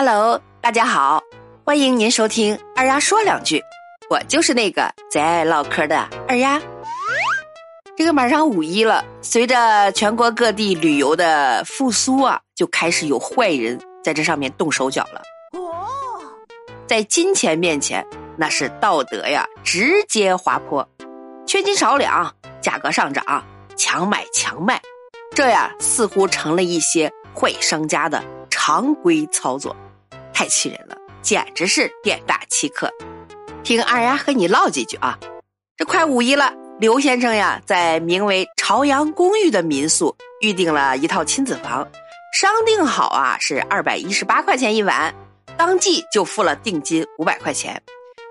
[0.00, 1.20] Hello，大家好，
[1.64, 3.60] 欢迎您收听二丫说两句，
[4.08, 6.62] 我就是那个最爱唠嗑的二丫。
[7.96, 15.20] 这个马上五一了，随着全国各地旅游的复苏啊，就开始有坏人在这上面动手脚了。
[15.58, 15.90] 哦，
[16.86, 18.06] 在金钱面前，
[18.36, 20.88] 那是道德呀直接滑坡，
[21.44, 23.44] 缺斤少两，价格上涨，
[23.76, 24.80] 强买强卖，
[25.34, 28.22] 这呀似乎成了一些坏商家的。
[28.50, 29.74] 常规操作，
[30.38, 32.88] 太气人了，简直是店大欺客。
[33.64, 35.18] 听二丫和你唠几句啊！
[35.76, 41.84] 这快五一了，刘先生呀，在名为朝阳公寓的民宿预定了一套亲子房，
[42.32, 45.12] 商定好啊是二百一十八块钱一晚，
[45.56, 47.82] 当即就付了定金五百块钱。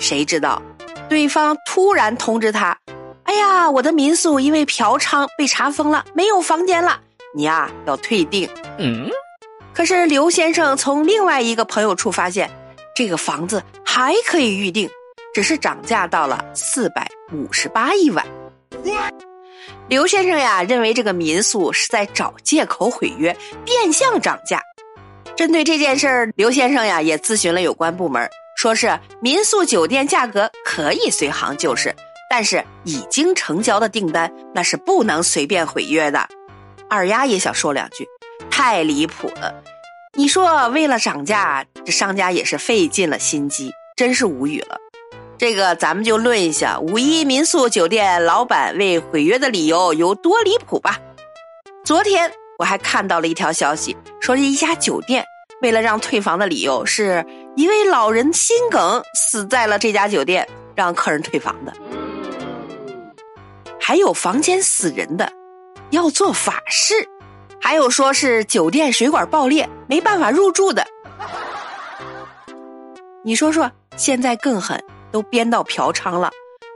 [0.00, 0.60] 谁知道，
[1.08, 2.76] 对方突然通知他
[3.22, 7.00] ：“哎呀，我的民宿因为嫖娼被查封了，没有房间了，
[7.32, 9.08] 你呀要退订。”嗯。
[9.74, 12.50] 可是刘先生从另外一个朋友处发现，
[12.94, 14.88] 这个房子还可以预定，
[15.34, 18.24] 只是涨价到了四百五十八一晚。
[19.88, 24.60] 刘先生呀，认为这个民宿是在找借口毁约，变相涨价。
[25.36, 31.94] 针对这件事儿，刘先生呀也咨询了有关部门，说是民宿酒店价格可以随行就市，
[32.28, 36.28] 但是已经成交的订单那是不能随便毁约的。
[36.88, 38.06] 二丫也想说两句。
[38.64, 39.52] 太离谱了！
[40.16, 44.78] 你说为了涨价，这商家也是费尽了心机，真是无语了。
[45.36, 51.00] 这个咱们就论一下五一民宿酒店老板为毁约的理由有多离谱吧。
[51.84, 55.24] 昨天我还看到了一条消息，说是一家酒店
[55.60, 61.72] 为了让退房的理由是一位老人心梗死在了这家酒店，让客人退房的。
[63.80, 65.32] 还有房间死人的，
[65.90, 67.08] 要做法事。
[67.62, 70.84] 还有说是酒店水管爆裂没办法入住的，
[73.22, 74.82] 你说说，现在更狠，
[75.12, 76.28] 都编到嫖娼了，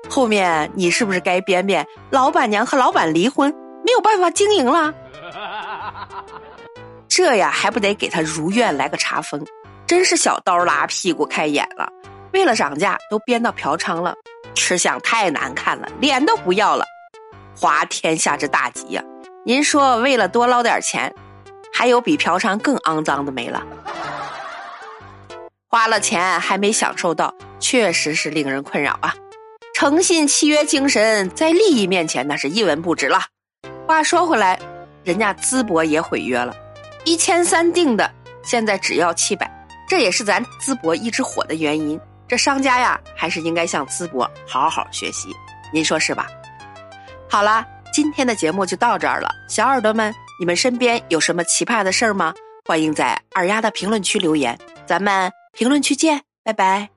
[0.09, 3.53] 后面你是不是该编编老板娘和老板离婚
[3.85, 4.95] 没有办法经营了？
[7.09, 9.45] 这呀还不得给他如愿来个查封？
[9.89, 11.91] 真是小刀拉屁股开眼了，
[12.33, 14.15] 为了涨价都编到嫖娼了，
[14.55, 16.85] 吃相太难看了，脸都不要了，
[17.57, 19.03] 滑天下之大稽呀！
[19.47, 21.15] 您说为了多捞点钱，
[21.73, 23.63] 还有比嫖娼更肮脏的没了？
[25.69, 29.15] 花了钱还没享受到，确实是令人困扰啊！
[29.73, 33.21] 诚信契约精神在利益面前那是一文不值了。
[33.87, 34.59] 话说回来，
[35.05, 36.53] 人家淄博也毁约了，
[37.05, 39.49] 一千三定的，现在只要七百，
[39.89, 42.01] 这也是咱淄博一直火的原因。
[42.27, 45.29] 这商家呀，还是应该向淄博好好学习，
[45.73, 46.27] 您说是吧？
[47.31, 47.65] 好了。
[47.97, 52.35] 今天的节目就到这儿了，小耳朵们，你们身边有什么奇葩的事儿吗？
[52.67, 56.96] 欢迎在二丫的评论区留言，咱们评论区见，拜拜。